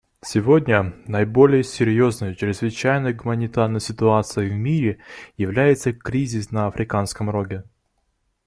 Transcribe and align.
Сегодня 0.23 0.95
наиболее 1.05 1.63
серьезной 1.63 2.33
чрезвычайной 2.35 3.13
гуманитарной 3.13 3.79
ситуацией 3.79 4.49
в 4.49 4.53
мире 4.55 4.97
является 5.37 5.93
кризис 5.93 6.49
на 6.49 6.65
Африканском 6.65 7.29
Роге. 7.29 7.65